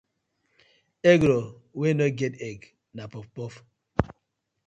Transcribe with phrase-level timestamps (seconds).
[1.11, 2.59] Egg roll wey no get egg
[2.95, 3.55] na puff puff.